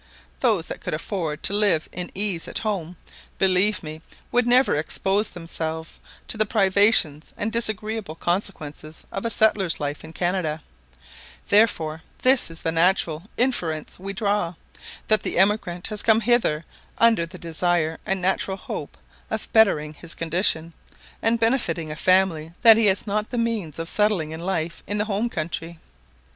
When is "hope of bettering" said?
18.57-19.93